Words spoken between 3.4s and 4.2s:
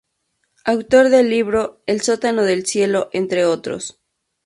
otros.